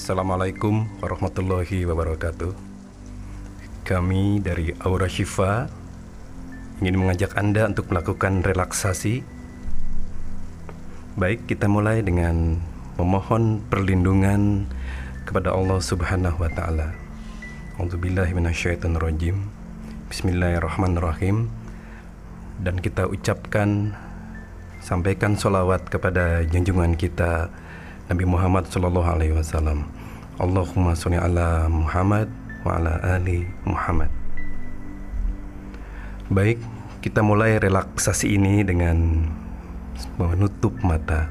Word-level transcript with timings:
Assalamualaikum 0.00 0.88
warahmatullahi 1.04 1.84
wabarakatuh. 1.84 2.56
Kami 3.84 4.40
dari 4.40 4.72
Aura 4.80 5.04
Shifa 5.04 5.68
ingin 6.80 6.96
mengajak 6.96 7.36
Anda 7.36 7.68
untuk 7.68 7.92
melakukan 7.92 8.40
relaksasi. 8.40 9.20
Baik, 11.20 11.44
kita 11.44 11.68
mulai 11.68 12.00
dengan 12.00 12.64
memohon 12.96 13.60
perlindungan 13.68 14.72
kepada 15.28 15.52
Allah 15.52 15.84
Subhanahu 15.84 16.40
wa 16.40 16.48
taala. 16.48 16.96
A'udzubillahi 17.76 18.32
minasyaitonirrajim. 18.32 19.36
Bismillahirrahmanirrahim. 20.08 21.52
Dan 22.56 22.80
kita 22.80 23.04
ucapkan 23.04 23.92
sampaikan 24.80 25.36
solawat 25.36 25.92
kepada 25.92 26.40
junjungan 26.48 26.96
kita 26.96 27.52
Nabi 28.10 28.26
Muhammad 28.26 28.66
Sallallahu 28.66 29.06
Alaihi 29.06 29.38
Wasallam. 29.38 29.86
Allahumma 30.42 30.98
sholli 30.98 31.14
ala 31.14 31.70
Muhammad 31.70 32.26
wa 32.66 32.74
ala 32.74 32.98
ali 33.06 33.46
Muhammad. 33.62 34.10
Baik, 36.26 36.58
kita 37.06 37.22
mulai 37.22 37.62
relaksasi 37.62 38.34
ini 38.34 38.66
dengan 38.66 39.30
menutup 40.18 40.74
mata. 40.82 41.30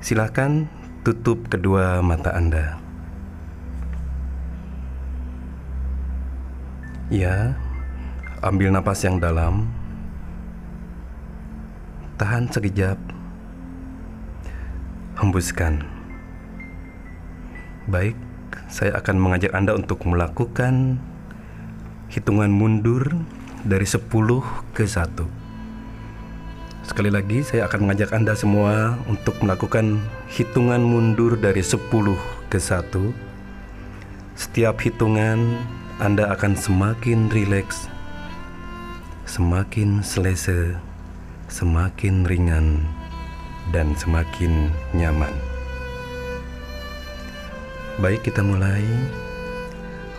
Silakan 0.00 0.72
tutup 1.04 1.52
kedua 1.52 2.00
mata 2.00 2.32
Anda. 2.32 2.80
Ya, 7.12 7.60
ambil 8.40 8.72
napas 8.72 9.04
yang 9.04 9.20
dalam. 9.20 9.68
Tahan 12.16 12.48
sekejap. 12.48 13.13
Hembuskan. 15.24 15.80
Baik, 17.88 18.12
saya 18.68 18.92
akan 19.00 19.16
mengajak 19.16 19.56
Anda 19.56 19.72
untuk 19.72 20.04
melakukan 20.04 21.00
hitungan 22.12 22.52
mundur 22.52 23.08
dari 23.64 23.88
10 23.88 24.04
ke 24.76 24.84
1. 24.84 25.24
Sekali 26.84 27.08
lagi 27.08 27.40
saya 27.40 27.64
akan 27.64 27.88
mengajak 27.88 28.12
Anda 28.12 28.36
semua 28.36 29.00
untuk 29.08 29.40
melakukan 29.40 30.04
hitungan 30.28 30.84
mundur 30.84 31.40
dari 31.40 31.64
10 31.64 31.88
ke 32.52 32.60
1. 32.60 32.84
Setiap 34.36 34.76
hitungan 34.84 35.56
Anda 36.04 36.36
akan 36.36 36.52
semakin 36.52 37.32
rileks, 37.32 37.88
semakin 39.24 40.04
selesa, 40.04 40.76
semakin 41.48 42.28
ringan, 42.28 42.84
dan 43.70 43.96
semakin 43.96 44.68
nyaman. 44.92 45.32
Baik, 48.02 48.26
kita 48.26 48.42
mulai. 48.42 48.82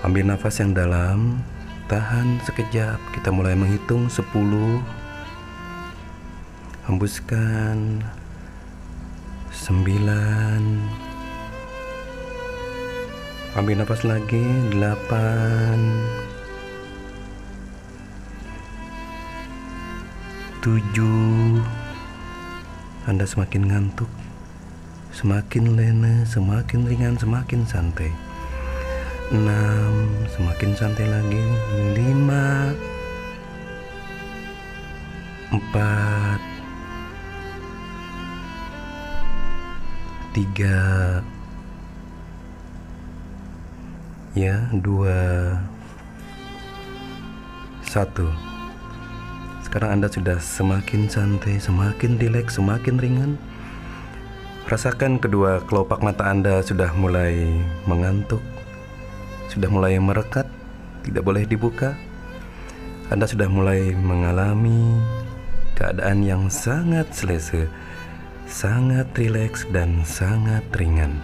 Ambil 0.02 0.31
nafas 0.31 0.63
yang 0.63 0.71
dalam, 0.71 1.43
tahan 1.91 2.39
sekejap. 2.47 2.97
Kita 3.11 3.35
mulai 3.35 3.52
menghitung 3.53 4.07
10. 4.07 4.79
Hembuskan 6.87 7.99
9. 9.52 10.87
Ambil 13.59 13.75
nafas 13.80 14.07
lagi 14.07 14.45
8. 14.71 16.25
7. 20.63 21.84
Anda 23.06 23.30
semakin 23.30 23.70
ngantuk 23.70 24.09
Semakin 25.16 25.80
lena, 25.80 26.27
semakin 26.27 26.83
ringan, 26.92 27.16
semakin 27.16 27.64
santai. 27.64 28.11
Enam, 29.32 30.11
semakin 30.27 30.76
santai 30.76 31.08
lagi. 31.08 31.39
Lima, 31.95 32.76
empat, 35.55 36.39
tiga, 40.36 41.23
ya 44.36 44.67
dua, 44.76 45.55
satu. 47.88 48.55
Sekarang 49.75 49.99
Anda 49.99 50.08
sudah 50.08 50.39
semakin 50.39 51.11
santai, 51.11 51.59
semakin 51.59 52.15
rileks, 52.15 52.55
semakin 52.55 52.95
ringan. 52.95 53.36
Rasakan 54.71 55.19
kedua 55.19 55.67
kelopak 55.67 55.99
mata 55.99 56.31
Anda 56.31 56.63
sudah 56.63 56.95
mulai 56.95 57.43
mengantuk, 57.83 58.39
sudah 59.52 59.67
mulai 59.67 59.99
merekat, 59.99 60.47
tidak 61.03 61.27
boleh 61.27 61.43
dibuka. 61.43 61.91
Anda 63.11 63.27
sudah 63.27 63.52
mulai 63.52 63.91
mengalami 63.99 64.95
keadaan 65.75 66.23
yang 66.23 66.47
sangat 66.47 67.11
selesa, 67.11 67.67
sangat 68.47 69.11
rileks, 69.19 69.67
dan 69.75 70.08
sangat 70.08 70.64
ringan. 70.80 71.19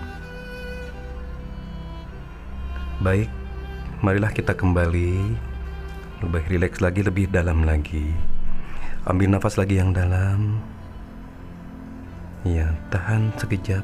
Baik, 3.00 3.32
marilah 4.04 4.36
kita 4.36 4.52
kembali 4.52 5.40
lebih 6.20 6.44
rileks 6.52 6.84
lagi, 6.84 7.00
lebih 7.00 7.32
dalam 7.32 7.64
lagi. 7.64 8.31
Ambil 9.02 9.34
nafas 9.34 9.58
lagi 9.58 9.82
yang 9.82 9.98
dalam. 9.98 10.62
Ya, 12.46 12.70
tahan 12.94 13.34
sekejap. 13.34 13.82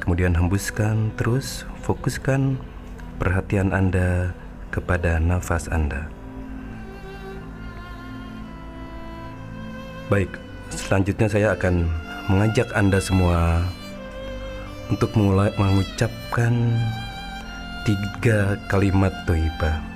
Kemudian 0.00 0.32
hembuskan 0.32 1.12
terus, 1.20 1.68
fokuskan 1.84 2.56
perhatian 3.20 3.76
Anda 3.76 4.32
kepada 4.72 5.20
nafas 5.20 5.68
Anda. 5.68 6.08
Baik, 10.08 10.32
selanjutnya 10.72 11.28
saya 11.28 11.48
akan 11.52 11.92
mengajak 12.32 12.72
Anda 12.72 13.04
semua 13.04 13.68
untuk 14.88 15.12
mulai 15.12 15.52
mengucapkan 15.60 16.56
tiga 17.84 18.56
kalimat 18.72 19.12
toibah. 19.28 19.95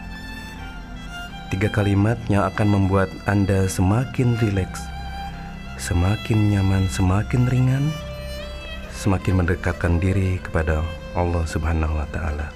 Tiga 1.50 1.66
kalimat 1.66 2.14
yang 2.30 2.46
akan 2.46 2.68
membuat 2.70 3.10
Anda 3.26 3.66
semakin 3.66 4.38
rileks, 4.38 4.86
semakin 5.82 6.46
nyaman, 6.46 6.86
semakin 6.86 7.50
ringan, 7.50 7.90
semakin 8.94 9.42
mendekatkan 9.42 9.98
diri 9.98 10.38
kepada 10.38 10.86
Allah 11.18 11.42
Subhanahu 11.42 11.98
wa 11.98 12.06
taala. 12.14 12.54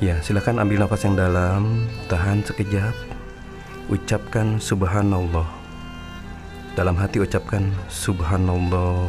Ya, 0.00 0.16
silakan 0.24 0.56
ambil 0.64 0.88
nafas 0.88 1.04
yang 1.04 1.20
dalam, 1.20 1.84
tahan 2.08 2.40
sekejap. 2.40 2.96
Ucapkan 3.92 4.56
subhanallah. 4.56 5.44
Dalam 6.80 6.96
hati 6.96 7.20
ucapkan 7.20 7.76
subhanallah. 7.92 9.04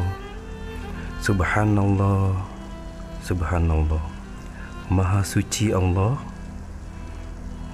Subhanallah. 1.23 2.35
Subhanallah. 3.23 4.03
Maha 4.91 5.23
suci 5.23 5.71
Allah. 5.71 6.28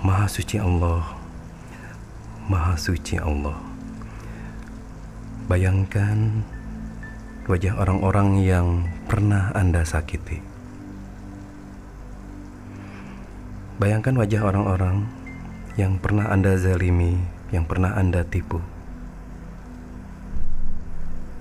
Maha 0.05 0.29
suci 0.29 0.61
Allah. 0.61 1.01
Maha 2.45 2.77
suci 2.77 3.17
Allah. 3.17 3.57
Bayangkan 5.49 6.45
wajah 7.49 7.73
orang-orang 7.73 8.37
yang 8.45 8.85
pernah 9.09 9.49
Anda 9.57 9.81
sakiti. 9.81 10.45
Bayangkan 13.81 14.13
wajah 14.13 14.45
orang-orang 14.45 15.09
yang 15.73 15.97
pernah 15.97 16.29
Anda 16.29 16.53
zalimi, 16.53 17.25
yang 17.49 17.65
pernah 17.65 17.97
Anda 17.97 18.21
tipu. 18.29 18.61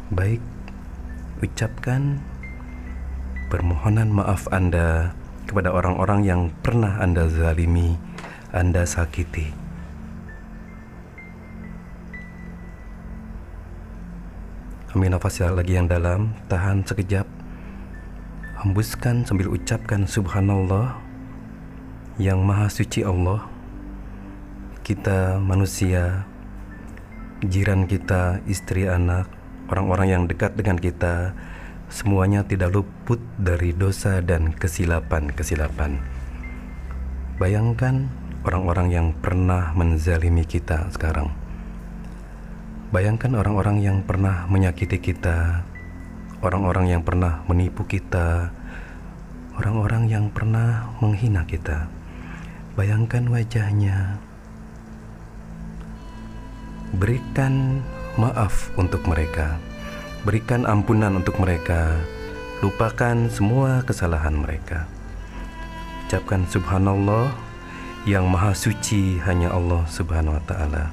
Baik, 0.08 0.40
ucapkan 1.44 2.16
permohonan 3.52 4.08
maaf 4.08 4.48
Anda 4.48 5.12
kepada 5.44 5.68
orang-orang 5.68 6.24
yang 6.24 6.48
pernah 6.64 6.96
Anda 6.96 7.28
zalimi, 7.28 8.13
Anda 8.54 8.86
sakiti. 8.86 9.50
Ambil 14.94 15.10
nafas 15.10 15.42
lagi 15.42 15.74
yang 15.74 15.90
dalam, 15.90 16.38
tahan 16.46 16.86
sekejap. 16.86 17.26
Hembuskan 18.62 19.26
sambil 19.26 19.50
ucapkan 19.50 20.06
subhanallah 20.06 20.94
yang 22.14 22.46
maha 22.46 22.70
suci 22.70 23.02
Allah. 23.02 23.42
Kita 24.86 25.42
manusia, 25.42 26.22
jiran 27.42 27.90
kita, 27.90 28.38
istri 28.46 28.86
anak, 28.86 29.26
orang-orang 29.66 30.06
yang 30.14 30.22
dekat 30.30 30.54
dengan 30.54 30.78
kita, 30.78 31.34
semuanya 31.90 32.46
tidak 32.46 32.70
luput 32.70 33.18
dari 33.34 33.74
dosa 33.74 34.22
dan 34.22 34.54
kesilapan-kesilapan. 34.54 35.98
Bayangkan 37.42 38.22
orang-orang 38.44 38.92
yang 38.92 39.06
pernah 39.18 39.72
menzalimi 39.74 40.44
kita 40.44 40.88
sekarang 40.92 41.44
Bayangkan 42.94 43.34
orang-orang 43.34 43.82
yang 43.82 44.06
pernah 44.06 44.46
menyakiti 44.46 45.02
kita, 45.02 45.66
orang-orang 46.46 46.94
yang 46.94 47.02
pernah 47.02 47.42
menipu 47.50 47.82
kita, 47.90 48.54
orang-orang 49.58 50.06
yang 50.06 50.30
pernah 50.30 50.94
menghina 51.02 51.42
kita. 51.42 51.90
Bayangkan 52.78 53.26
wajahnya. 53.26 54.22
Berikan 56.94 57.82
maaf 58.14 58.70
untuk 58.78 59.02
mereka. 59.10 59.58
Berikan 60.22 60.62
ampunan 60.62 61.18
untuk 61.18 61.34
mereka. 61.42 61.98
Lupakan 62.62 63.26
semua 63.26 63.82
kesalahan 63.82 64.38
mereka. 64.38 64.86
Ucapkan 66.06 66.46
subhanallah 66.46 67.34
yang 68.04 68.28
maha 68.28 68.52
suci 68.52 69.16
hanya 69.24 69.48
Allah 69.48 69.88
Subhanahu 69.88 70.36
wa 70.36 70.44
taala. 70.44 70.92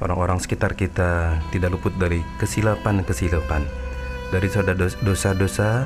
Orang-orang 0.00 0.40
sekitar 0.40 0.72
kita 0.72 1.40
tidak 1.52 1.76
luput 1.76 1.92
dari 2.00 2.24
kesilapan-kesilapan, 2.40 3.64
dari 4.32 4.48
dosa-dosa 5.04 5.84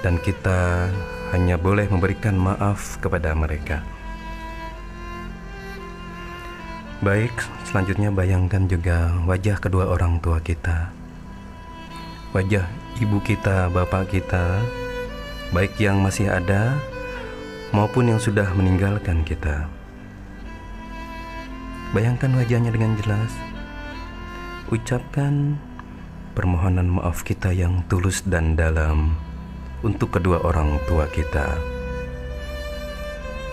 dan 0.00 0.16
kita 0.20 0.88
hanya 1.36 1.60
boleh 1.60 1.88
memberikan 1.92 2.36
maaf 2.36 2.96
kepada 3.04 3.36
mereka. 3.36 3.84
Baik, 7.04 7.32
selanjutnya 7.68 8.10
bayangkan 8.10 8.64
juga 8.64 9.12
wajah 9.28 9.60
kedua 9.60 9.92
orang 9.92 10.18
tua 10.24 10.40
kita. 10.40 10.90
Wajah 12.32 12.64
ibu 13.00 13.20
kita, 13.20 13.68
bapak 13.70 14.08
kita, 14.08 14.60
baik 15.52 15.76
yang 15.80 16.00
masih 16.00 16.32
ada 16.32 16.76
maupun 17.72 18.12
yang 18.12 18.20
sudah 18.20 18.48
meninggalkan 18.56 19.24
kita. 19.24 19.68
Bayangkan 21.92 22.36
wajahnya 22.36 22.68
dengan 22.68 22.96
jelas. 23.00 23.32
Ucapkan 24.68 25.56
permohonan 26.36 26.92
maaf 26.92 27.24
kita 27.24 27.48
yang 27.48 27.80
tulus 27.88 28.20
dan 28.28 28.52
dalam 28.52 29.16
untuk 29.80 30.20
kedua 30.20 30.44
orang 30.44 30.76
tua 30.84 31.08
kita. 31.08 31.56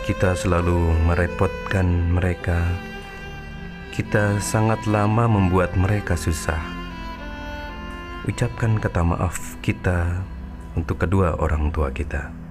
Kita 0.03 0.37
selalu 0.37 0.93
merepotkan 1.07 2.13
mereka. 2.13 2.61
Kita 3.95 4.37
sangat 4.43 4.83
lama 4.85 5.31
membuat 5.31 5.73
mereka 5.79 6.19
susah. 6.19 6.59
Ucapkan 8.27 8.77
kata 8.77 9.01
maaf 9.01 9.55
kita 9.63 10.21
untuk 10.75 11.01
kedua 11.01 11.39
orang 11.39 11.71
tua 11.71 11.89
kita. 11.89 12.44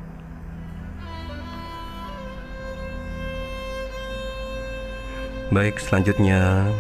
Baik, 5.52 5.76
selanjutnya 5.76 6.72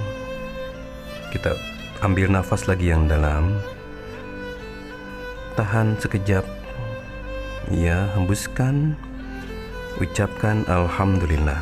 kita 1.28 1.52
ambil 2.00 2.32
nafas 2.32 2.64
lagi 2.64 2.88
yang 2.88 3.04
dalam. 3.04 3.60
Tahan 5.52 6.00
sekejap. 6.00 6.48
Ya, 7.68 8.08
hembuskan. 8.16 8.96
Ucapkan 10.00 10.64
alhamdulillah. 10.64 11.60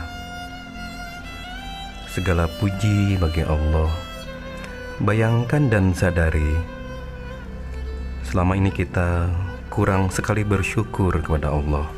Segala 2.07 2.47
puji 2.63 3.19
bagi 3.19 3.43
Allah. 3.51 3.91
Bayangkan 5.03 5.67
dan 5.67 5.91
sadari 5.91 6.55
selama 8.23 8.55
ini 8.55 8.71
kita 8.71 9.27
kurang 9.75 10.07
sekali 10.15 10.47
bersyukur 10.47 11.19
kepada 11.19 11.51
Allah. 11.51 11.91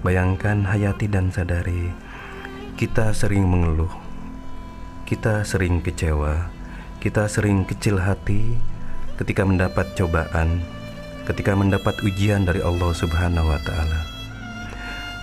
Bayangkan 0.00 0.64
hayati 0.64 1.06
dan 1.12 1.28
sadari 1.28 1.92
kita 2.82 3.14
sering 3.14 3.46
mengeluh, 3.46 3.94
kita 5.06 5.46
sering 5.46 5.78
kecewa, 5.86 6.50
kita 6.98 7.30
sering 7.30 7.62
kecil 7.62 8.02
hati 8.02 8.58
ketika 9.22 9.46
mendapat 9.46 9.94
cobaan, 9.94 10.66
ketika 11.22 11.54
mendapat 11.54 11.94
ujian 12.02 12.42
dari 12.42 12.58
Allah 12.58 12.90
Subhanahu 12.90 13.54
wa 13.54 13.60
Ta'ala. 13.62 14.02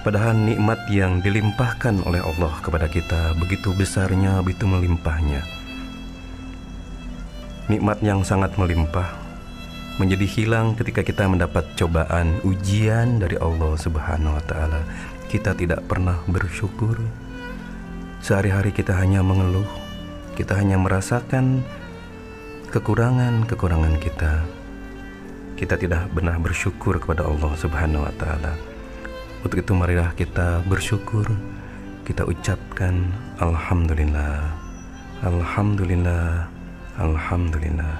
Padahal 0.07 0.39
nikmat 0.39 0.87
yang 0.87 1.19
dilimpahkan 1.19 1.99
oleh 2.07 2.23
Allah 2.23 2.63
kepada 2.63 2.87
kita 2.87 3.35
begitu 3.35 3.75
besarnya, 3.75 4.39
begitu 4.39 4.63
melimpahnya. 4.63 5.43
Nikmat 7.67 7.99
yang 7.99 8.23
sangat 8.23 8.55
melimpah 8.55 9.19
menjadi 9.99 10.23
hilang 10.23 10.79
ketika 10.79 11.03
kita 11.03 11.27
mendapat 11.27 11.67
cobaan, 11.75 12.39
ujian 12.47 13.19
dari 13.19 13.35
Allah 13.35 13.75
Subhanahu 13.75 14.39
wa 14.39 14.43
Ta'ala. 14.47 14.79
Kita 15.27 15.51
tidak 15.59 15.83
pernah 15.91 16.23
bersyukur, 16.23 16.95
Sehari-hari 18.19 18.75
kita 18.75 18.91
hanya 18.99 19.23
mengeluh, 19.23 19.67
kita 20.35 20.59
hanya 20.59 20.75
merasakan 20.75 21.63
kekurangan-kekurangan 22.67 23.95
kita. 23.97 24.43
Kita 25.55 25.75
tidak 25.79 26.11
benar 26.11 26.39
bersyukur 26.39 26.99
kepada 26.99 27.27
Allah 27.27 27.51
Subhanahu 27.55 28.03
wa 28.03 28.13
taala. 28.19 28.53
Untuk 29.39 29.63
itu 29.63 29.71
marilah 29.71 30.11
kita 30.19 30.63
bersyukur, 30.67 31.27
kita 32.03 32.27
ucapkan 32.27 33.07
alhamdulillah. 33.39 34.51
Alhamdulillah. 35.23 36.47
Alhamdulillah. 36.99 37.95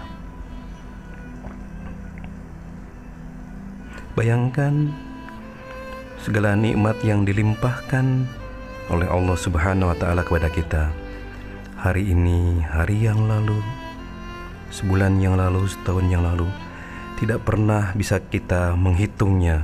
Bayangkan 4.20 4.92
segala 6.20 6.60
nikmat 6.60 7.00
yang 7.08 7.24
dilimpahkan 7.24 8.28
oleh 8.90 9.06
Allah 9.06 9.38
Subhanahu 9.38 9.94
wa 9.94 9.98
taala 9.98 10.26
kepada 10.26 10.50
kita. 10.50 10.90
Hari 11.80 12.12
ini, 12.12 12.60
hari 12.66 13.08
yang 13.08 13.30
lalu, 13.30 13.62
sebulan 14.74 15.22
yang 15.24 15.40
lalu, 15.40 15.64
setahun 15.70 16.06
yang 16.12 16.26
lalu, 16.26 16.50
tidak 17.22 17.46
pernah 17.48 17.96
bisa 17.96 18.20
kita 18.20 18.76
menghitungnya 18.76 19.64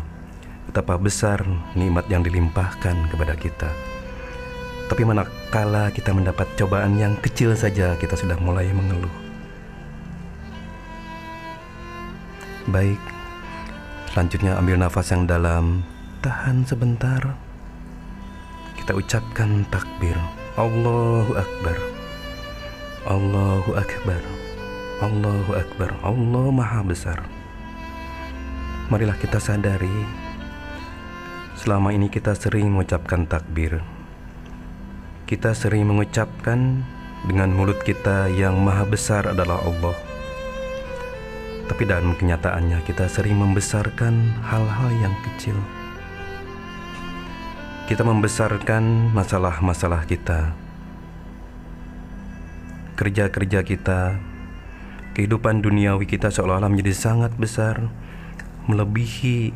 betapa 0.70 0.96
besar 0.96 1.44
nikmat 1.76 2.08
yang 2.08 2.24
dilimpahkan 2.24 2.96
kepada 3.12 3.36
kita. 3.36 3.70
Tapi 4.86 5.02
manakala 5.02 5.90
kita 5.90 6.14
mendapat 6.14 6.46
cobaan 6.56 6.96
yang 7.02 7.18
kecil 7.18 7.58
saja 7.58 7.98
kita 7.98 8.14
sudah 8.14 8.38
mulai 8.38 8.70
mengeluh. 8.70 9.12
Baik, 12.70 13.02
selanjutnya 14.14 14.58
ambil 14.58 14.82
nafas 14.82 15.14
yang 15.14 15.30
dalam, 15.30 15.86
tahan 16.26 16.66
sebentar 16.66 17.45
kita 18.86 19.02
ucapkan 19.02 19.66
takbir. 19.74 20.14
Allahu 20.62 21.34
Akbar. 21.34 21.74
Allahu 23.10 23.74
Akbar. 23.74 24.22
Allahu 25.02 25.52
Akbar. 25.58 25.90
Allah 26.06 26.46
Maha 26.54 26.86
Besar. 26.86 27.26
Marilah 28.94 29.18
kita 29.18 29.42
sadari 29.42 29.90
Selama 31.58 31.98
ini 31.98 32.14
kita 32.14 32.38
sering 32.38 32.70
mengucapkan 32.70 33.26
takbir. 33.26 33.82
Kita 35.26 35.58
sering 35.58 35.90
mengucapkan 35.90 36.86
dengan 37.26 37.58
mulut 37.58 37.82
kita 37.82 38.30
yang 38.30 38.62
maha 38.62 38.86
besar 38.86 39.26
adalah 39.26 39.66
Allah. 39.66 39.98
Tapi 41.66 41.90
dalam 41.90 42.14
kenyataannya 42.14 42.86
kita 42.86 43.10
sering 43.10 43.42
membesarkan 43.42 44.46
hal-hal 44.46 44.90
yang 45.02 45.16
kecil 45.26 45.58
kita 47.86 48.02
membesarkan 48.02 49.14
masalah-masalah 49.14 50.10
kita, 50.10 50.58
kerja-kerja 52.98 53.62
kita, 53.62 54.18
kehidupan 55.14 55.62
duniawi 55.62 56.10
kita 56.10 56.34
seolah-olah 56.34 56.66
menjadi 56.66 56.98
sangat 56.98 57.38
besar, 57.38 57.86
melebihi 58.66 59.54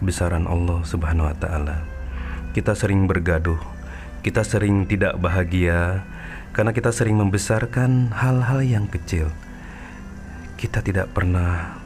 kebesaran 0.00 0.48
Allah 0.48 0.80
Subhanahu 0.88 1.28
wa 1.28 1.36
Ta'ala. 1.36 1.84
Kita 2.56 2.72
sering 2.72 3.04
bergaduh, 3.04 3.60
kita 4.24 4.48
sering 4.48 4.88
tidak 4.88 5.20
bahagia 5.20 6.08
karena 6.56 6.72
kita 6.72 6.88
sering 6.88 7.20
membesarkan 7.20 8.16
hal-hal 8.16 8.64
yang 8.64 8.88
kecil. 8.88 9.28
Kita 10.56 10.80
tidak 10.80 11.12
pernah 11.12 11.76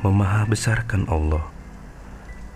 memaha 0.00 0.48
besarkan 0.48 1.04
Allah. 1.12 1.44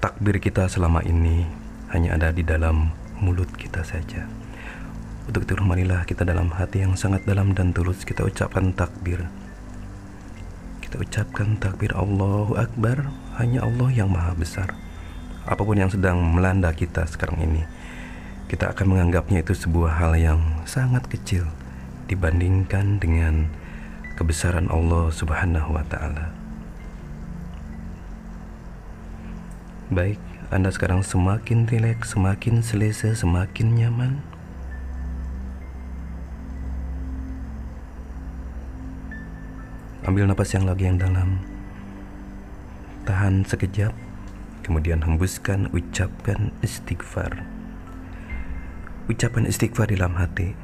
Takbir 0.00 0.40
kita 0.40 0.64
selama 0.72 1.04
ini 1.04 1.61
hanya 1.92 2.16
ada 2.16 2.32
di 2.32 2.40
dalam 2.40 2.90
mulut 3.20 3.48
kita 3.54 3.84
saja. 3.84 4.26
Untuk 5.28 5.46
itu 5.46 5.54
marilah 5.62 6.02
kita 6.02 6.26
dalam 6.26 6.50
hati 6.50 6.82
yang 6.82 6.98
sangat 6.98 7.22
dalam 7.22 7.54
dan 7.54 7.70
tulus 7.70 8.02
kita 8.02 8.26
ucapkan 8.26 8.74
takbir. 8.74 9.30
Kita 10.82 10.98
ucapkan 10.98 11.56
takbir 11.62 11.94
Allahu 11.94 12.58
Akbar, 12.58 13.06
hanya 13.38 13.62
Allah 13.62 13.88
yang 13.94 14.10
maha 14.10 14.34
besar. 14.34 14.74
Apa 15.46 15.62
pun 15.62 15.78
yang 15.78 15.92
sedang 15.92 16.18
melanda 16.18 16.74
kita 16.74 17.06
sekarang 17.06 17.38
ini, 17.38 17.62
kita 18.50 18.74
akan 18.74 18.98
menganggapnya 18.98 19.46
itu 19.46 19.54
sebuah 19.54 20.02
hal 20.02 20.12
yang 20.18 20.40
sangat 20.66 21.06
kecil 21.06 21.46
dibandingkan 22.10 22.98
dengan 22.98 23.46
kebesaran 24.18 24.68
Allah 24.68 25.08
Subhanahu 25.14 25.72
wa 25.72 25.86
taala. 25.86 26.41
Baik, 29.92 30.16
anda 30.48 30.72
sekarang 30.72 31.04
semakin 31.04 31.68
rileks, 31.68 32.16
semakin 32.16 32.64
selesa, 32.64 33.12
semakin 33.12 33.76
nyaman. 33.76 34.24
Ambil 40.08 40.32
napas 40.32 40.56
yang 40.56 40.64
lagi 40.64 40.88
yang 40.88 40.96
dalam. 40.96 41.44
Tahan 43.04 43.44
sekejap, 43.44 43.92
kemudian 44.64 45.04
hembuskan, 45.04 45.68
ucapkan 45.76 46.56
istighfar. 46.64 47.44
Ucapan 49.12 49.44
istighfar 49.44 49.92
di 49.92 50.00
dalam 50.00 50.16
hati. 50.16 50.56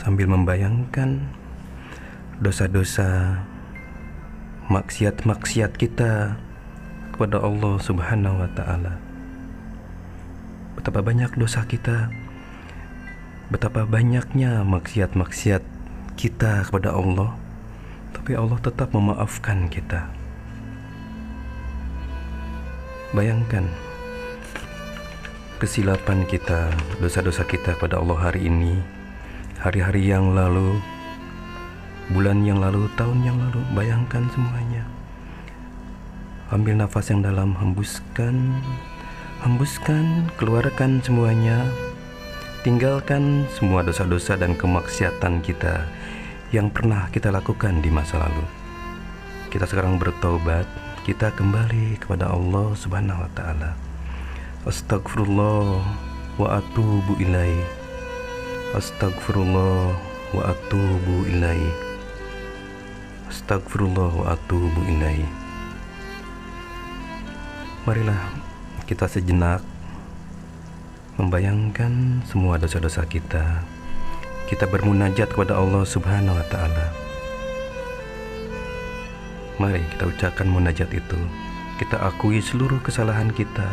Sambil 0.00 0.24
membayangkan 0.24 1.20
dosa-dosa 2.40 3.44
maksiat-maksiat 4.66 5.78
kita 5.78 6.42
kepada 7.16 7.40
Allah 7.40 7.80
Subhanahu 7.80 8.44
wa 8.44 8.50
taala. 8.52 9.00
Betapa 10.76 11.00
banyak 11.00 11.32
dosa 11.40 11.64
kita 11.64 12.12
Betapa 13.46 13.86
banyaknya 13.86 14.66
maksiat-maksiat 14.66 15.62
kita 16.18 16.66
kepada 16.66 16.98
Allah, 16.98 17.38
tapi 18.10 18.34
Allah 18.34 18.58
tetap 18.58 18.90
memaafkan 18.90 19.70
kita. 19.70 20.10
Bayangkan 23.14 23.70
kesilapan 25.62 26.26
kita, 26.26 26.74
dosa-dosa 26.98 27.46
kita 27.46 27.78
kepada 27.78 28.02
Allah 28.02 28.18
hari 28.18 28.50
ini, 28.50 28.82
hari-hari 29.62 30.10
yang 30.10 30.34
lalu, 30.34 30.82
bulan 32.10 32.42
yang 32.42 32.58
lalu, 32.58 32.90
tahun 32.98 33.22
yang 33.22 33.38
lalu. 33.38 33.62
Bayangkan 33.78 34.26
semuanya. 34.34 34.95
Ambil 36.54 36.78
nafas 36.78 37.10
yang 37.10 37.26
dalam, 37.26 37.58
hembuskan, 37.58 38.62
hembuskan, 39.42 40.30
keluarkan 40.38 41.02
semuanya 41.02 41.66
tinggalkan 42.66 43.46
semua 43.54 43.86
dosa-dosa 43.86 44.34
dan 44.34 44.58
kemaksiatan 44.58 45.38
kita 45.38 45.86
yang 46.50 46.66
pernah 46.66 47.06
kita 47.14 47.30
lakukan 47.30 47.78
di 47.78 47.90
masa 47.94 48.18
lalu. 48.22 48.42
Kita 49.54 49.70
sekarang 49.70 50.02
bertobat, 50.02 50.66
kita 51.06 51.30
kembali 51.34 51.98
kepada 52.02 52.30
Allah 52.30 52.74
Subhanahu 52.74 53.22
wa 53.22 53.30
taala. 53.38 53.78
Astagfirullah 54.66 55.78
wa 56.42 56.58
atubu 56.58 57.14
ilai. 57.22 57.54
Astagfirullah 58.74 59.94
wa 60.34 60.42
atubu 60.50 61.26
ilai. 61.30 61.62
Astagfirullah 63.30 64.10
wa 64.10 64.34
atubu 64.34 64.80
ilai. 64.90 65.22
Marilah 67.86 68.18
kita 68.90 69.06
sejenak 69.06 69.62
membayangkan 71.14 72.18
semua 72.26 72.58
dosa-dosa 72.58 73.06
kita, 73.06 73.62
kita 74.50 74.66
bermunajat 74.66 75.30
kepada 75.30 75.54
Allah 75.54 75.86
Subhanahu 75.86 76.34
wa 76.34 76.46
Ta'ala. 76.50 76.86
Mari 79.62 79.86
kita 79.94 80.10
ucapkan 80.10 80.50
munajat 80.50 80.90
itu. 80.90 81.20
Kita 81.78 82.02
akui 82.02 82.42
seluruh 82.42 82.82
kesalahan 82.82 83.30
kita, 83.30 83.70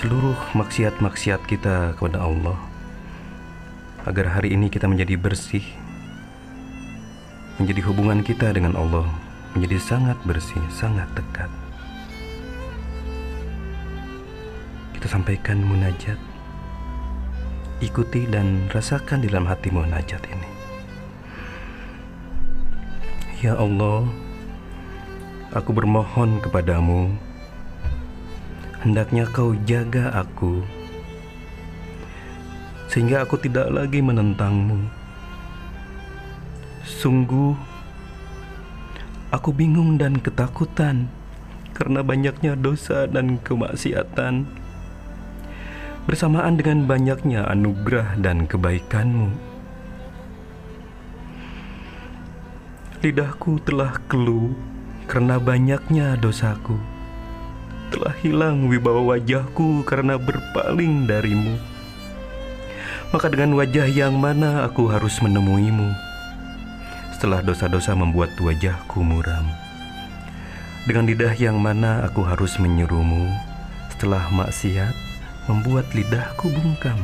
seluruh 0.00 0.40
maksiat-maksiat 0.56 1.44
kita 1.44 2.00
kepada 2.00 2.24
Allah, 2.24 2.56
agar 4.08 4.40
hari 4.40 4.56
ini 4.56 4.72
kita 4.72 4.88
menjadi 4.88 5.20
bersih, 5.20 5.68
menjadi 7.60 7.92
hubungan 7.92 8.24
kita 8.24 8.56
dengan 8.56 8.72
Allah 8.72 9.04
menjadi 9.54 9.78
sangat 9.78 10.18
bersih, 10.26 10.64
sangat 10.74 11.06
dekat. 11.14 11.63
Kita 15.04 15.20
sampaikan 15.20 15.60
munajat 15.60 16.16
ikuti 17.84 18.24
dan 18.24 18.72
rasakan 18.72 19.20
di 19.20 19.28
dalam 19.28 19.44
hatimu 19.44 19.84
najat 19.84 20.24
ini. 20.32 20.48
Ya 23.44 23.52
Allah, 23.52 24.08
aku 25.52 25.76
bermohon 25.76 26.40
kepadamu, 26.40 27.12
hendaknya 28.80 29.28
kau 29.28 29.52
jaga 29.68 30.08
aku, 30.24 30.64
sehingga 32.88 33.28
aku 33.28 33.36
tidak 33.44 33.68
lagi 33.76 34.00
menentangmu. 34.00 34.88
Sungguh, 36.80 37.52
aku 39.28 39.52
bingung 39.52 40.00
dan 40.00 40.16
ketakutan 40.16 41.12
karena 41.76 42.00
banyaknya 42.00 42.56
dosa 42.56 43.04
dan 43.04 43.36
kemaksiatan 43.44 44.63
bersamaan 46.04 46.60
dengan 46.60 46.84
banyaknya 46.84 47.48
anugerah 47.48 48.20
dan 48.20 48.44
kebaikanmu. 48.44 49.32
Lidahku 53.00 53.60
telah 53.64 54.00
keluh 54.08 54.52
karena 55.08 55.36
banyaknya 55.40 56.16
dosaku. 56.20 56.76
Telah 57.92 58.16
hilang 58.20 58.68
wibawa 58.68 59.16
wajahku 59.16 59.84
karena 59.84 60.16
berpaling 60.16 61.04
darimu. 61.08 61.56
Maka 63.12 63.30
dengan 63.30 63.54
wajah 63.60 63.86
yang 63.86 64.16
mana 64.16 64.64
aku 64.66 64.88
harus 64.88 65.20
menemuimu? 65.20 65.92
Setelah 67.14 67.44
dosa-dosa 67.44 67.94
membuat 67.94 68.34
wajahku 68.40 69.04
muram. 69.04 69.46
Dengan 70.84 71.08
lidah 71.08 71.32
yang 71.36 71.56
mana 71.56 72.04
aku 72.04 72.20
harus 72.28 72.60
menyerumu 72.60 73.32
setelah 73.88 74.28
maksiat 74.28 75.13
membuat 75.48 75.88
lidahku 75.92 76.48
bungkam. 76.48 76.96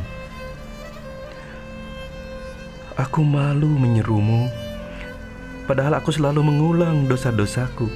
Aku 2.97 3.25
malu 3.25 3.69
menyerumu, 3.69 4.49
padahal 5.65 5.97
aku 5.97 6.13
selalu 6.13 6.45
mengulang 6.45 7.09
dosa-dosaku. 7.09 7.89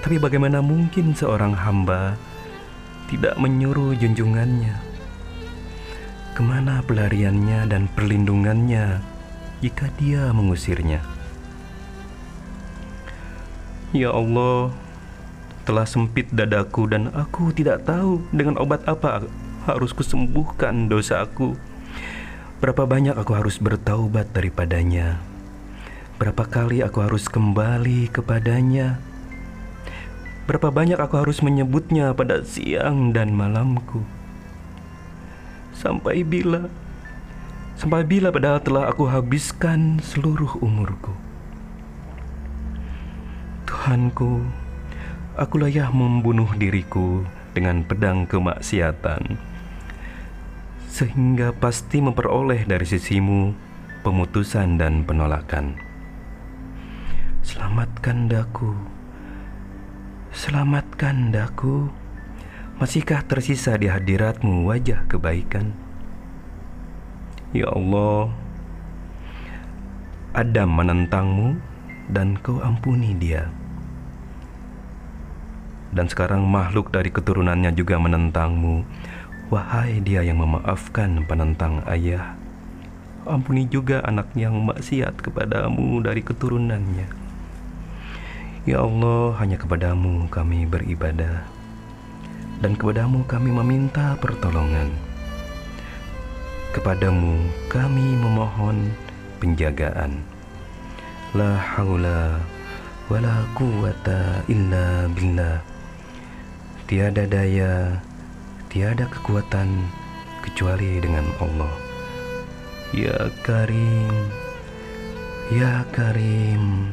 Tapi 0.00 0.16
bagaimana 0.16 0.64
mungkin 0.64 1.12
seorang 1.12 1.52
hamba 1.52 2.16
tidak 3.12 3.36
menyuruh 3.36 3.92
junjungannya? 4.00 4.74
Ke 6.32 6.40
mana 6.40 6.80
pelariannya 6.86 7.68
dan 7.68 7.84
perlindungannya 7.92 9.04
jika 9.60 9.92
dia 10.00 10.32
mengusirnya? 10.32 11.04
Ya 13.92 14.14
Allah, 14.14 14.72
telah 15.70 15.86
sempit 15.86 16.26
dadaku 16.34 16.90
dan 16.90 17.14
aku 17.14 17.54
tidak 17.54 17.86
tahu 17.86 18.18
dengan 18.34 18.58
obat 18.58 18.82
apa 18.90 19.22
harus 19.70 19.94
kusembuhkan 19.94 20.90
dosa 20.90 21.22
aku. 21.22 21.54
Berapa 22.58 22.90
banyak 22.90 23.14
aku 23.14 23.38
harus 23.38 23.62
bertaubat 23.62 24.34
daripadanya. 24.34 25.22
Berapa 26.18 26.42
kali 26.50 26.82
aku 26.82 27.06
harus 27.06 27.30
kembali 27.30 28.10
kepadanya. 28.10 28.98
Berapa 30.50 30.74
banyak 30.74 30.98
aku 30.98 31.22
harus 31.22 31.38
menyebutnya 31.38 32.10
pada 32.18 32.42
siang 32.42 33.14
dan 33.14 33.30
malamku. 33.30 34.02
Sampai 35.70 36.26
bila 36.26 36.66
Sampai 37.78 38.02
bila 38.04 38.28
padahal 38.34 38.58
telah 38.60 38.90
aku 38.90 39.06
habiskan 39.06 40.02
seluruh 40.02 40.58
umurku. 40.60 41.14
Tuhanku, 43.64 44.44
Akulah 45.40 45.72
yang 45.72 45.96
membunuh 45.96 46.52
diriku 46.52 47.24
dengan 47.56 47.80
pedang 47.80 48.28
kemaksiatan, 48.28 49.40
sehingga 50.84 51.56
pasti 51.56 52.04
memperoleh 52.04 52.68
dari 52.68 52.84
sisimu 52.84 53.56
pemutusan 54.04 54.76
dan 54.76 55.00
penolakan. 55.00 55.80
Selamatkan 57.40 58.28
daku, 58.28 58.76
selamatkan 60.28 61.32
daku. 61.32 61.88
Masihkah 62.76 63.24
tersisa 63.24 63.80
di 63.80 63.88
hadiratmu 63.88 64.68
wajah 64.68 65.08
kebaikan? 65.08 65.72
Ya 67.56 67.72
Allah, 67.72 68.28
Adam 70.36 70.68
menentangmu 70.68 71.56
dan 72.12 72.36
kau 72.44 72.60
ampuni 72.60 73.16
dia 73.16 73.48
dan 75.90 76.06
sekarang 76.06 76.46
makhluk 76.46 76.94
dari 76.94 77.10
keturunannya 77.10 77.74
juga 77.74 77.98
menentangmu. 77.98 78.82
Wahai 79.50 79.98
dia 79.98 80.22
yang 80.22 80.38
memaafkan 80.38 81.26
penentang 81.26 81.82
ayah, 81.90 82.38
ampuni 83.26 83.66
juga 83.66 83.98
anak 84.06 84.30
yang 84.38 84.54
maksiat 84.62 85.18
kepadamu 85.18 85.98
dari 85.98 86.22
keturunannya. 86.22 87.10
Ya 88.68 88.78
Allah, 88.84 89.34
hanya 89.42 89.58
kepadamu 89.58 90.30
kami 90.30 90.70
beribadah, 90.70 91.42
dan 92.62 92.78
kepadamu 92.78 93.26
kami 93.26 93.50
meminta 93.50 94.14
pertolongan. 94.22 94.92
Kepadamu 96.70 97.50
kami 97.66 98.14
memohon 98.20 98.94
penjagaan. 99.42 100.22
La 101.34 101.58
haula 101.58 102.38
wala 103.10 103.42
quwata 103.58 104.46
illa 104.46 105.10
billah. 105.10 105.69
Tiada 106.90 107.22
daya, 107.22 108.02
tiada 108.66 109.06
kekuatan 109.06 109.86
kecuali 110.42 110.98
dengan 110.98 111.22
Allah. 111.38 111.70
Ya 112.90 113.30
Karim, 113.46 114.10
Ya 115.54 115.86
Karim 115.94 116.90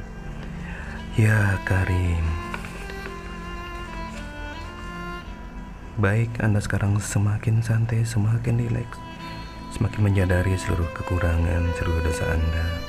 Ya 1.18 1.58
Karim 1.66 2.22
Baik, 5.98 6.30
Anda 6.46 6.62
sekarang 6.62 7.02
semakin 7.02 7.66
santai, 7.66 8.06
semakin 8.06 8.62
rileks 8.62 9.02
Semakin 9.74 10.06
menyadari 10.06 10.54
seluruh 10.54 10.94
kekurangan, 10.94 11.74
seluruh 11.82 12.06
dosa 12.06 12.38
Anda 12.38 12.87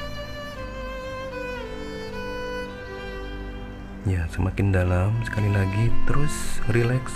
Ya, 4.08 4.24
semakin 4.32 4.72
dalam, 4.72 5.12
sekali 5.20 5.52
lagi, 5.52 5.92
terus 6.08 6.32
rileks 6.72 7.12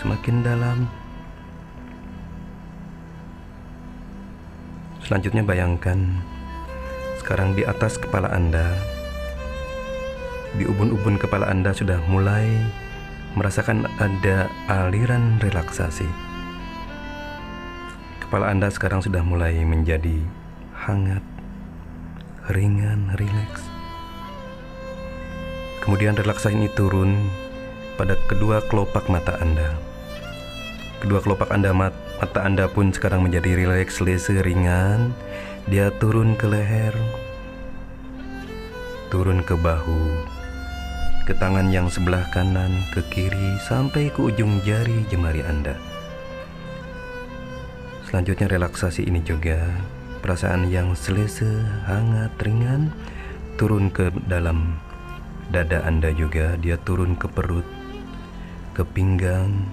Semakin 0.00 0.40
dalam 0.40 0.88
Selanjutnya 5.04 5.44
bayangkan 5.44 6.24
Sekarang 7.20 7.52
di 7.52 7.68
atas 7.68 8.00
kepala 8.00 8.32
Anda 8.32 8.64
Di 10.56 10.64
ubun-ubun 10.64 11.20
kepala 11.20 11.52
Anda 11.52 11.76
sudah 11.76 12.00
mulai 12.08 12.48
merasakan 13.34 13.90
ada 13.98 14.46
aliran 14.70 15.42
relaksasi. 15.42 16.06
Kepala 18.22 18.54
Anda 18.54 18.70
sekarang 18.70 19.02
sudah 19.02 19.26
mulai 19.26 19.58
menjadi 19.66 20.22
hangat, 20.86 21.22
ringan, 22.54 23.18
rileks. 23.18 23.73
Kemudian 25.84 26.16
relaksasi 26.16 26.56
ini 26.56 26.72
turun 26.72 27.28
pada 28.00 28.16
kedua 28.24 28.64
kelopak 28.72 29.04
mata 29.12 29.36
Anda. 29.36 29.76
Kedua 31.04 31.20
kelopak 31.20 31.52
Anda 31.52 31.76
mata 31.76 32.40
Anda 32.40 32.72
pun 32.72 32.88
sekarang 32.88 33.20
menjadi 33.28 33.52
rileks, 33.52 34.00
lese, 34.00 34.40
ringan. 34.40 35.12
Dia 35.68 35.92
turun 36.00 36.40
ke 36.40 36.48
leher, 36.48 36.96
turun 39.12 39.44
ke 39.44 39.56
bahu, 39.56 40.24
ke 41.28 41.36
tangan 41.36 41.68
yang 41.68 41.92
sebelah 41.92 42.24
kanan, 42.32 42.84
ke 42.96 43.04
kiri, 43.12 43.60
sampai 43.64 44.08
ke 44.08 44.20
ujung 44.24 44.64
jari 44.64 45.04
jemari 45.12 45.44
Anda. 45.44 45.76
Selanjutnya 48.08 48.48
relaksasi 48.48 49.04
ini 49.04 49.20
juga 49.20 49.68
perasaan 50.24 50.68
yang 50.72 50.96
selesa, 50.96 51.48
hangat, 51.88 52.32
ringan 52.40 52.92
turun 53.56 53.88
ke 53.88 54.08
dalam 54.28 54.80
dada 55.52 55.84
Anda 55.84 56.12
juga, 56.14 56.56
dia 56.60 56.80
turun 56.80 57.16
ke 57.16 57.28
perut, 57.28 57.66
ke 58.72 58.84
pinggang, 58.84 59.68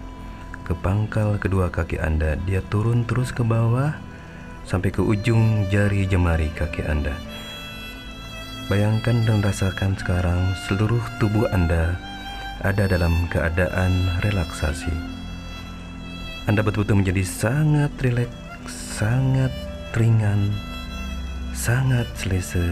ke 0.68 0.74
pangkal 0.80 1.36
kedua 1.36 1.68
kaki 1.68 2.00
Anda, 2.00 2.40
dia 2.48 2.63
turun 2.72 3.04
terus 3.04 3.36
ke 3.36 3.44
bawah 3.44 3.96
sampai 4.63 4.94
ke 4.94 5.04
ujung 5.04 5.68
jari 5.68 6.08
jemari 6.08 6.48
kaki 6.56 6.88
Anda. 6.88 7.16
Bayangkan 8.72 9.28
dan 9.28 9.44
rasakan 9.44 10.00
sekarang 10.00 10.56
seluruh 10.63 11.04
tubuh 11.20 11.44
Anda 11.51 12.00
ada 12.63 12.88
dalam 12.88 13.28
keadaan 13.28 14.22
relaksasi. 14.24 14.94
Anda 16.48 16.63
betul-betul 16.63 17.04
menjadi 17.04 17.24
sangat 17.25 17.92
rileks, 18.00 18.72
sangat 18.72 19.51
ringan, 19.92 20.56
sangat 21.51 22.08
selesa, 22.16 22.63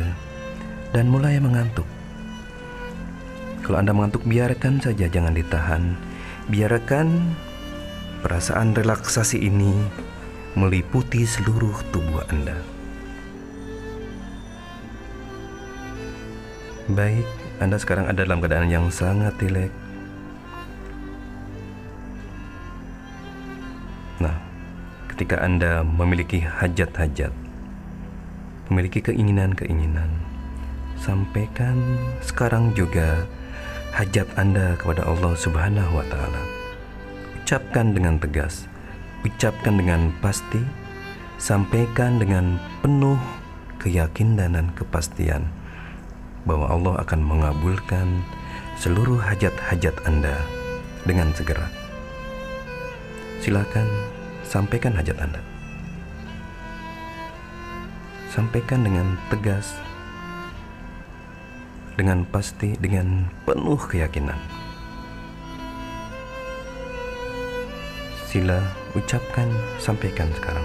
dan 0.96 1.12
mulai 1.12 1.36
mengantuk. 1.41 1.99
Kalau 3.70 3.86
Anda 3.86 3.94
mengantuk, 3.94 4.26
biarkan 4.26 4.82
saja, 4.82 5.06
jangan 5.06 5.38
ditahan. 5.38 5.94
Biarkan 6.50 7.38
perasaan 8.26 8.74
relaksasi 8.74 9.46
ini 9.46 9.78
meliputi 10.58 11.22
seluruh 11.22 11.77
tubuh 11.94 12.25
Anda. 12.34 12.58
Baik, 16.90 17.29
Anda 17.62 17.77
sekarang 17.77 18.10
ada 18.10 18.25
dalam 18.25 18.42
keadaan 18.42 18.74
yang 18.74 18.90
sangat 18.90 19.38
rileks. 19.38 19.70
Nah, 24.18 24.34
ketika 25.14 25.46
Anda 25.46 25.86
memiliki 25.86 26.42
hajat-hajat, 26.42 27.29
memiliki 28.74 29.05
keinginan-keinginan, 29.05 30.10
sampaikan 30.98 31.77
sekarang 32.25 32.74
juga 32.74 33.29
hajat 33.94 34.28
Anda 34.38 34.78
kepada 34.78 35.06
Allah 35.06 35.34
Subhanahu 35.34 35.92
wa 35.98 36.06
taala. 36.08 36.42
Ucapkan 37.42 37.98
dengan 37.98 38.22
tegas, 38.22 38.70
ucapkan 39.25 39.80
dengan 39.80 40.14
pasti, 40.22 40.62
sampaikan 41.42 42.22
dengan 42.22 42.62
penuh 42.86 43.18
keyakinan 43.80 44.54
dan 44.54 44.68
kepastian 44.75 45.48
bahwa 46.44 46.70
Allah 46.70 47.02
akan 47.04 47.20
mengabulkan 47.24 48.22
seluruh 48.80 49.20
hajat-hajat 49.20 49.96
Anda 50.08 50.36
dengan 51.04 51.32
segera. 51.36 51.68
Silakan 53.40 53.88
sampaikan 54.44 54.96
hajat 54.96 55.16
Anda. 55.20 55.42
Sampaikan 58.30 58.86
dengan 58.86 59.18
tegas, 59.34 59.74
dengan 62.00 62.24
pasti, 62.24 62.79
dengan 62.79 63.27
penuh 63.44 63.75
keyakinan. 63.75 64.40
Sila 68.24 68.64
ucapkan, 68.96 69.51
sampaikan 69.83 70.31
sekarang. 70.31 70.64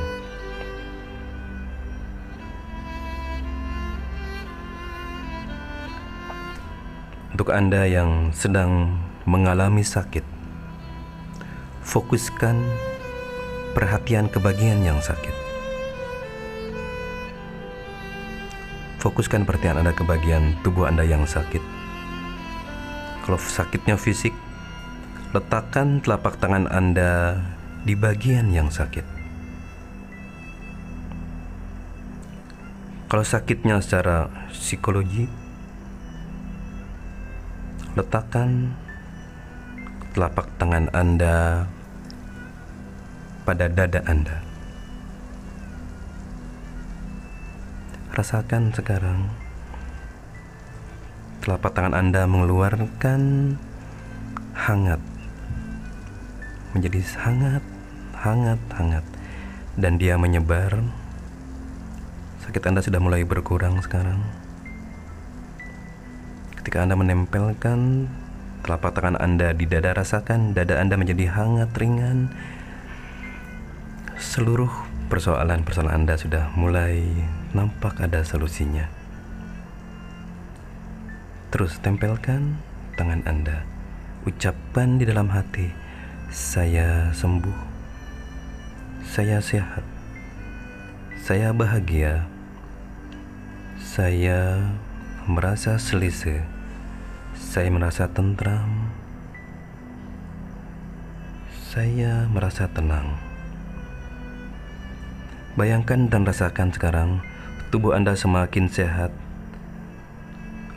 Untuk 7.35 7.51
Anda 7.51 7.83
yang 7.91 8.31
sedang 8.31 9.03
mengalami 9.27 9.83
sakit, 9.83 10.23
fokuskan 11.83 12.63
perhatian 13.75 14.31
ke 14.31 14.39
bagian 14.39 14.87
yang 14.87 15.03
sakit. 15.03 15.44
Fokuskan 19.05 19.45
perhatian 19.45 19.77
Anda 19.77 19.93
ke 19.93 20.01
bagian 20.01 20.57
tubuh 20.65 20.89
Anda 20.89 21.05
yang 21.05 21.29
sakit. 21.29 21.61
Kalau 23.29 23.37
sakitnya 23.37 24.01
fisik, 24.01 24.33
letakkan 25.37 26.01
telapak 26.01 26.41
tangan 26.41 26.65
Anda 26.73 27.45
di 27.85 27.93
bagian 27.93 28.49
yang 28.49 28.73
sakit. 28.73 29.05
Kalau 33.13 33.25
sakitnya 33.29 33.85
secara 33.85 34.33
psikologi, 34.49 35.29
Letakkan 37.95 38.75
telapak 40.19 40.51
tangan 40.59 40.91
Anda 40.91 41.71
pada 43.47 43.71
dada 43.71 44.03
Anda. 44.03 44.54
Rasakan 48.15 48.71
sekarang 48.71 49.27
telapak 51.43 51.75
tangan 51.75 51.99
Anda 51.99 52.31
mengeluarkan 52.31 53.21
hangat 54.55 55.03
menjadi 56.79 57.03
hangat, 57.27 57.65
hangat, 58.15 58.61
hangat 58.75 59.03
dan 59.75 59.99
dia 59.99 60.15
menyebar. 60.15 60.79
Sakit 62.47 62.63
Anda 62.71 62.87
sudah 62.87 63.03
mulai 63.03 63.27
berkurang 63.27 63.83
sekarang. 63.83 64.23
Ketika 66.63 66.87
Anda 66.87 66.95
menempelkan 66.95 68.07
telapak 68.63 68.95
tangan 68.95 69.19
Anda 69.19 69.51
di 69.59 69.67
dada, 69.67 69.91
rasakan 69.91 70.55
dada 70.55 70.79
Anda 70.79 70.95
menjadi 70.95 71.35
hangat, 71.35 71.75
ringan. 71.75 72.31
Seluruh 74.23 74.71
persoalan-persoalan 75.11 76.07
Anda 76.07 76.15
sudah 76.15 76.55
mulai 76.55 77.03
nampak 77.55 77.97
ada 78.03 78.21
solusinya. 78.27 78.91
Terus 81.55 81.79
tempelkan 81.81 82.59
tangan 82.99 83.23
Anda. 83.25 83.63
Ucapkan 84.27 84.99
di 84.99 85.07
dalam 85.07 85.31
hati, 85.31 85.71
saya 86.35 87.15
sembuh. 87.15 87.73
Saya 89.07 89.39
sehat. 89.39 89.87
Saya 91.23 91.55
bahagia. 91.55 92.27
Saya 93.79 94.59
merasa 95.25 95.79
selisih 95.79 96.43
saya 97.35 97.71
merasa 97.71 98.11
tentram. 98.11 98.91
Saya 101.71 102.31
merasa 102.31 102.71
tenang. 102.71 103.19
Bayangkan 105.59 106.11
dan 106.11 106.27
rasakan 106.27 106.75
sekarang 106.75 107.11
tubuh 107.75 107.91
Anda 107.91 108.15
semakin 108.15 108.71
sehat. 108.71 109.11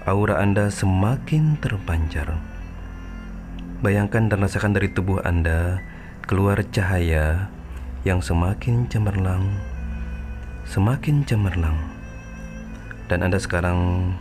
Aura 0.09 0.41
Anda 0.41 0.73
semakin 0.73 1.61
terpancar. 1.61 2.41
Bayangkan 3.85 4.33
dan 4.33 4.41
rasakan 4.41 4.73
dari 4.73 4.89
tubuh 4.89 5.21
Anda 5.21 5.77
keluar 6.25 6.57
cahaya 6.73 7.53
yang 8.01 8.25
semakin 8.25 8.89
cemerlang, 8.89 9.45
semakin 10.65 11.21
cemerlang. 11.21 11.77
dan 13.13 13.21
Anda 13.21 13.37
sekarang 13.37 14.11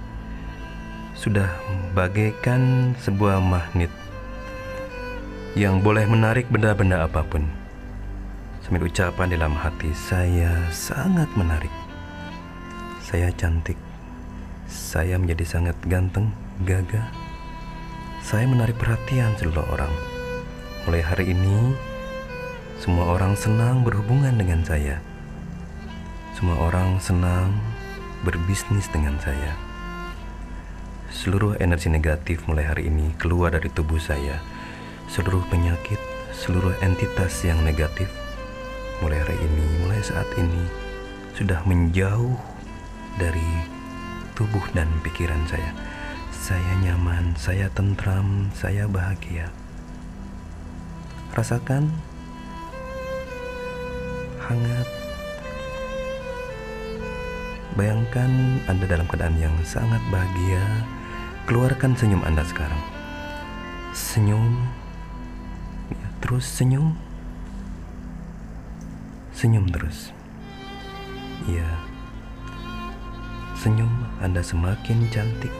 sudah 1.16 1.48
bagaikan 1.96 2.92
sebuah 3.00 3.40
magnet 3.40 3.90
yang 5.56 5.80
boleh 5.80 6.04
menarik 6.04 6.44
benda-benda 6.52 7.08
apa 7.08 7.24
pun. 7.24 7.48
Sambil 8.60 8.84
ucapan 8.84 9.32
dalam 9.32 9.56
hati 9.56 9.96
saya 9.96 10.60
sangat 10.68 11.32
menarik. 11.40 11.85
Saya 13.06 13.30
cantik. 13.38 13.78
Saya 14.66 15.14
menjadi 15.14 15.46
sangat 15.46 15.78
ganteng, 15.86 16.34
gagah. 16.66 17.06
Saya 18.18 18.50
menarik 18.50 18.74
perhatian 18.82 19.30
seluruh 19.38 19.62
orang. 19.70 19.94
Mulai 20.82 21.06
hari 21.06 21.30
ini, 21.30 21.70
semua 22.82 23.14
orang 23.14 23.38
senang 23.38 23.86
berhubungan 23.86 24.34
dengan 24.34 24.66
saya. 24.66 24.98
Semua 26.34 26.58
orang 26.66 26.98
senang 26.98 27.54
berbisnis 28.26 28.90
dengan 28.90 29.14
saya. 29.22 29.54
Seluruh 31.06 31.54
energi 31.62 31.86
negatif 31.86 32.42
mulai 32.50 32.66
hari 32.66 32.90
ini 32.90 33.14
keluar 33.22 33.54
dari 33.54 33.70
tubuh 33.70 34.02
saya. 34.02 34.42
Seluruh 35.06 35.46
penyakit, 35.46 36.02
seluruh 36.34 36.74
entitas 36.82 37.38
yang 37.46 37.62
negatif 37.62 38.10
mulai 38.98 39.22
hari 39.22 39.38
ini, 39.38 39.86
mulai 39.86 40.02
saat 40.02 40.26
ini 40.34 40.66
sudah 41.38 41.62
menjauh 41.68 42.55
dari 43.16 43.48
tubuh 44.36 44.62
dan 44.76 44.88
pikiran 45.00 45.40
saya. 45.48 45.72
Saya 46.30 46.72
nyaman, 46.84 47.34
saya 47.34 47.66
tentram, 47.72 48.52
saya 48.52 48.86
bahagia. 48.86 49.50
Rasakan 51.32 51.90
hangat. 54.46 54.88
Bayangkan 57.76 58.62
Anda 58.70 58.88
dalam 58.88 59.04
keadaan 59.10 59.36
yang 59.36 59.52
sangat 59.66 60.00
bahagia. 60.08 60.64
Keluarkan 61.44 61.92
senyum 61.98 62.24
Anda 62.24 62.46
sekarang. 62.46 62.80
Senyum. 63.92 64.64
Ya, 65.92 66.08
terus 66.24 66.48
senyum. 66.48 66.96
Senyum 69.36 69.68
terus. 69.68 70.16
Ya. 71.44 71.85
Senyum 73.66 73.90
Anda 74.22 74.46
semakin 74.46 75.10
cantik, 75.10 75.50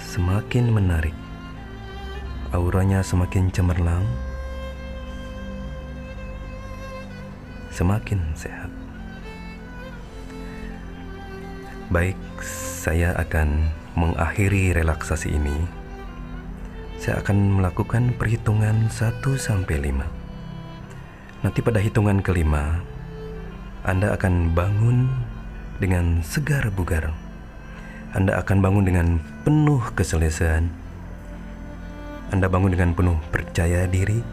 semakin 0.00 0.72
menarik. 0.72 1.12
Auranya 2.56 3.04
semakin 3.04 3.52
cemerlang, 3.52 4.00
semakin 7.68 8.16
sehat. 8.32 8.72
Baik, 11.92 12.16
saya 12.40 13.12
akan 13.20 13.68
mengakhiri 13.92 14.72
relaksasi 14.72 15.36
ini. 15.36 15.68
Saya 16.96 17.20
akan 17.20 17.60
melakukan 17.60 18.16
perhitungan 18.16 18.88
1 18.88 19.20
sampai 19.36 19.84
5. 19.84 21.44
Nanti 21.44 21.60
pada 21.60 21.76
hitungan 21.76 22.24
kelima, 22.24 22.80
Anda 23.84 24.16
akan 24.16 24.56
bangun 24.56 25.25
dengan 25.76 26.24
segar 26.24 26.68
bugar. 26.72 27.12
Anda 28.16 28.40
akan 28.40 28.64
bangun 28.64 28.84
dengan 28.88 29.06
penuh 29.44 29.82
keselesaan. 29.92 30.72
Anda 32.32 32.48
bangun 32.48 32.72
dengan 32.72 32.96
penuh 32.96 33.20
percaya 33.28 33.84
diri. 33.84 34.24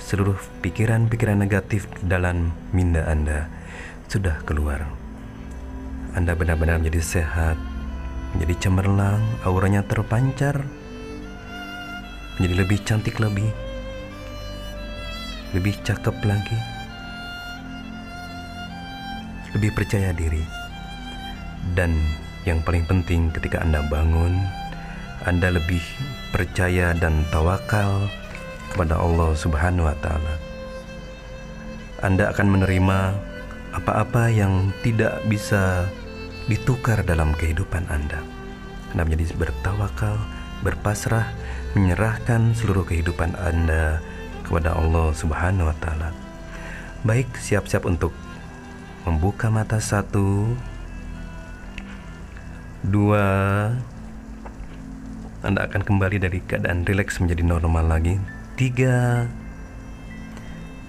Seluruh 0.00 0.40
pikiran-pikiran 0.64 1.36
negatif 1.36 1.84
dalam 2.00 2.56
minda 2.72 3.04
Anda 3.04 3.52
sudah 4.08 4.40
keluar. 4.48 4.88
Anda 6.16 6.34
benar-benar 6.34 6.82
menjadi 6.82 7.22
sehat, 7.22 7.54
menjadi 8.34 8.66
cemerlang, 8.66 9.22
auranya 9.46 9.86
terpancar, 9.86 10.66
menjadi 12.40 12.54
lebih 12.66 12.78
cantik 12.82 13.22
lebih, 13.22 13.52
lebih 15.54 15.78
cakep 15.86 16.16
lagi, 16.26 16.58
lebih 19.54 19.70
percaya 19.76 20.10
diri. 20.10 20.59
Dan 21.76 21.96
yang 22.48 22.64
paling 22.64 22.88
penting 22.88 23.28
ketika 23.30 23.60
Anda 23.60 23.84
bangun, 23.86 24.40
Anda 25.28 25.52
lebih 25.52 25.82
percaya 26.32 26.96
dan 26.96 27.24
tawakal 27.28 28.08
kepada 28.72 28.96
Allah 28.96 29.36
Subhanahu 29.36 29.84
wa 29.84 29.96
taala. 30.00 30.34
Anda 32.00 32.32
akan 32.32 32.48
menerima 32.48 32.98
apa-apa 33.76 34.32
yang 34.32 34.72
tidak 34.80 35.20
bisa 35.28 35.84
ditukar 36.48 37.04
dalam 37.04 37.36
kehidupan 37.36 37.84
Anda. 37.92 38.24
Anda 38.96 39.06
menjadi 39.06 39.36
bertawakal, 39.36 40.16
berpasrah, 40.64 41.28
menyerahkan 41.76 42.56
seluruh 42.56 42.88
kehidupan 42.88 43.36
Anda 43.38 44.00
kepada 44.42 44.74
Allah 44.74 45.14
Subhanahu 45.14 45.68
wa 45.70 45.76
taala. 45.78 46.10
Baik, 47.06 47.30
siap-siap 47.38 47.86
untuk 47.86 48.10
membuka 49.06 49.48
mata 49.48 49.78
satu, 49.78 50.56
dua, 52.86 53.26
Anda 55.44 55.68
akan 55.68 55.82
kembali 55.84 56.16
dari 56.20 56.40
keadaan 56.44 56.84
rileks 56.84 57.20
menjadi 57.20 57.44
normal 57.44 57.88
lagi. 57.88 58.16
Tiga, 58.56 59.28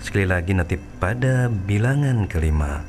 sekali 0.03 0.27
lagi 0.27 0.51
nanti 0.55 0.75
pada 0.99 1.47
bilangan 1.47 2.27
kelima, 2.27 2.83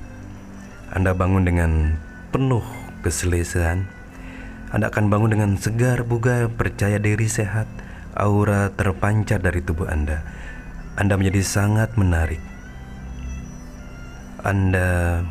Anda 0.90 1.14
bangun 1.14 1.46
dengan 1.46 1.98
penuh 2.30 2.64
keselesaan. 3.02 3.86
Anda 4.72 4.88
akan 4.88 5.12
bangun 5.12 5.36
dengan 5.36 5.50
segar 5.60 6.00
bugar, 6.06 6.48
percaya 6.48 6.96
diri 6.96 7.28
sehat, 7.28 7.68
aura 8.16 8.72
terpancar 8.72 9.42
dari 9.42 9.60
tubuh 9.60 9.84
Anda. 9.90 10.24
Anda 10.96 11.20
menjadi 11.20 11.44
sangat 11.44 11.94
menarik. 12.00 12.40
Anda 14.42 15.22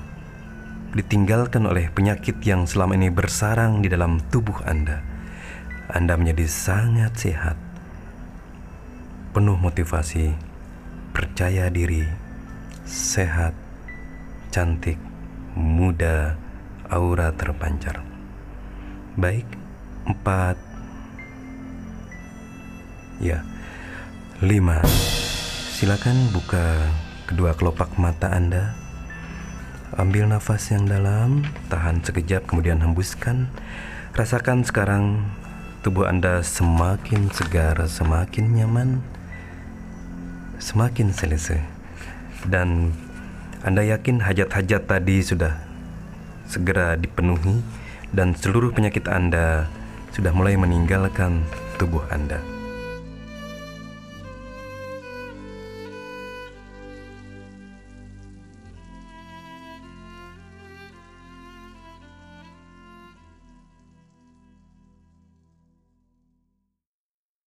ditinggalkan 0.92 1.64
oleh 1.64 1.88
penyakit 1.88 2.44
yang 2.44 2.68
selama 2.68 3.00
ini 3.00 3.08
bersarang 3.08 3.80
di 3.80 3.88
dalam 3.88 4.20
tubuh 4.28 4.60
Anda. 4.68 5.00
Anda 5.92 6.16
menjadi 6.20 6.48
sangat 6.48 7.16
sehat, 7.20 7.58
penuh 9.32 9.56
motivasi, 9.56 10.36
percaya 11.16 11.72
diri, 11.72 12.04
sehat, 12.88 13.56
cantik, 14.52 15.00
muda, 15.56 16.36
aura 16.92 17.32
terpancar. 17.36 18.04
Baik, 19.16 19.48
empat, 20.08 20.56
ya, 23.20 23.44
lima. 24.44 24.84
Silakan 25.76 26.32
buka 26.36 26.88
kedua 27.28 27.56
kelopak 27.56 27.96
mata 27.96 28.32
Anda. 28.32 28.76
Ambil 30.00 30.24
nafas 30.24 30.72
yang 30.72 30.88
dalam, 30.88 31.44
tahan 31.68 32.00
sekejap, 32.00 32.48
kemudian 32.48 32.80
hembuskan. 32.80 33.52
Rasakan 34.16 34.64
sekarang 34.64 35.28
tubuh 35.84 36.08
Anda 36.08 36.40
semakin 36.48 37.28
segar, 37.36 37.76
semakin 37.92 38.56
nyaman, 38.56 39.04
semakin 40.64 41.12
selesai. 41.12 41.60
Dan 42.48 42.96
Anda 43.68 43.84
yakin 43.84 44.24
hajat-hajat 44.24 44.88
tadi 44.88 45.20
sudah 45.28 45.60
segera 46.48 46.96
dipenuhi 46.96 47.60
dan 48.16 48.32
seluruh 48.32 48.72
penyakit 48.72 49.12
Anda 49.12 49.68
sudah 50.16 50.32
mulai 50.32 50.56
meninggalkan 50.56 51.44
tubuh 51.76 52.08
Anda. 52.08 52.51